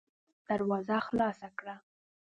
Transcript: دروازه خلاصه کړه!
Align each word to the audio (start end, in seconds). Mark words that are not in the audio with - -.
دروازه 0.49 0.97
خلاصه 1.07 1.49
کړه! 1.57 1.75